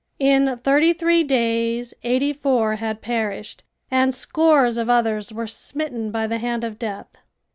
[0.17, 3.61] In thirty three days eighty four had perished
[3.91, 7.17] and scores of others were smitten by the hand of death.